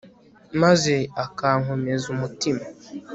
maze 0.61 0.95
akankomeza 1.23 2.05
umutima 2.15 2.63